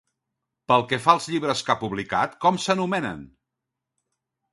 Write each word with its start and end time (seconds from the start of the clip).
Pel 0.71 0.85
que 0.91 0.97
fa 1.03 1.13
als 1.17 1.27
llibres 1.33 1.61
que 1.67 1.73
ha 1.73 1.77
publicat, 1.81 2.33
com 2.45 2.57
s'anomenen? 2.65 3.21